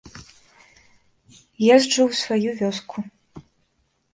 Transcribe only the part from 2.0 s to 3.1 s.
ў сваю вёску.